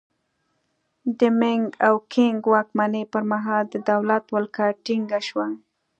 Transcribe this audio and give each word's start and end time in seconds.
د 1.19 1.21
مینګ 1.39 1.65
او 1.85 1.95
کینګ 2.13 2.41
واکمنۍ 2.53 3.03
پرمهال 3.13 3.63
د 3.69 3.75
دولت 3.89 4.23
ولکه 4.35 4.65
ټینګه 4.85 5.19
شوه. 5.27 5.47